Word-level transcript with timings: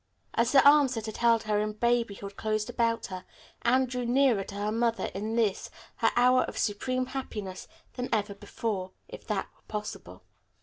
As 0.33 0.51
the 0.51 0.67
arms 0.67 0.95
that 0.95 1.05
had 1.05 1.17
held 1.17 1.43
her 1.43 1.59
in 1.59 1.73
babyhood 1.73 2.35
closed 2.35 2.71
about 2.71 3.05
her, 3.13 3.23
Anne 3.61 3.85
drew 3.85 4.03
nearer 4.03 4.43
to 4.45 4.55
her 4.55 4.71
mother 4.71 5.11
in 5.13 5.35
this, 5.35 5.69
her 5.97 6.09
hour 6.15 6.41
of 6.45 6.57
supreme 6.57 7.05
happiness, 7.05 7.67
than 7.93 8.09
ever 8.11 8.33
before, 8.33 8.93
if 9.07 9.27
that 9.27 9.47
were 9.55 9.61
possible. 9.67 10.23